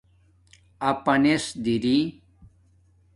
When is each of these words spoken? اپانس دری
اپانس 0.89 1.43
دری 1.63 1.97